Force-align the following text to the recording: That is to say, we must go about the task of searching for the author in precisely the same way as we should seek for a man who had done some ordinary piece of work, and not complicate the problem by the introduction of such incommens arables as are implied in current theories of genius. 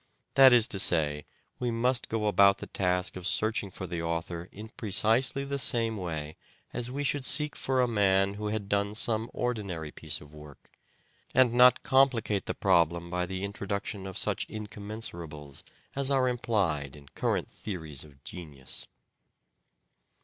That 0.33 0.51
is 0.51 0.67
to 0.69 0.79
say, 0.79 1.25
we 1.59 1.69
must 1.69 2.09
go 2.09 2.25
about 2.25 2.57
the 2.57 2.65
task 2.65 3.15
of 3.15 3.27
searching 3.27 3.69
for 3.69 3.85
the 3.85 4.01
author 4.01 4.49
in 4.51 4.69
precisely 4.69 5.45
the 5.45 5.59
same 5.59 5.95
way 5.95 6.37
as 6.73 6.89
we 6.89 7.03
should 7.03 7.23
seek 7.23 7.55
for 7.55 7.79
a 7.79 7.87
man 7.87 8.33
who 8.33 8.47
had 8.47 8.67
done 8.67 8.95
some 8.95 9.29
ordinary 9.31 9.91
piece 9.91 10.19
of 10.19 10.33
work, 10.33 10.71
and 11.35 11.53
not 11.53 11.83
complicate 11.83 12.47
the 12.47 12.55
problem 12.55 13.11
by 13.11 13.27
the 13.27 13.43
introduction 13.43 14.07
of 14.07 14.17
such 14.17 14.47
incommens 14.49 15.11
arables 15.11 15.61
as 15.95 16.09
are 16.09 16.27
implied 16.27 16.95
in 16.95 17.07
current 17.09 17.47
theories 17.47 18.03
of 18.03 18.23
genius. 18.23 18.87